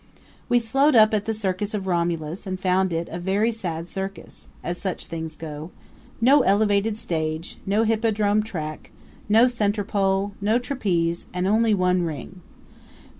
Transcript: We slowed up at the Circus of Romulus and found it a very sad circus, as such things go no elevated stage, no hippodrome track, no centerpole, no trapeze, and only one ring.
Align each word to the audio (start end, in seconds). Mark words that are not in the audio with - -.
We 0.49 0.57
slowed 0.57 0.95
up 0.95 1.13
at 1.13 1.25
the 1.25 1.31
Circus 1.31 1.75
of 1.75 1.85
Romulus 1.85 2.47
and 2.47 2.59
found 2.59 2.91
it 2.91 3.07
a 3.11 3.19
very 3.19 3.51
sad 3.51 3.87
circus, 3.87 4.47
as 4.63 4.79
such 4.79 5.05
things 5.05 5.35
go 5.35 5.69
no 6.19 6.41
elevated 6.41 6.97
stage, 6.97 7.59
no 7.67 7.83
hippodrome 7.83 8.41
track, 8.41 8.89
no 9.29 9.45
centerpole, 9.45 10.31
no 10.41 10.57
trapeze, 10.57 11.27
and 11.35 11.45
only 11.47 11.75
one 11.75 12.01
ring. 12.01 12.41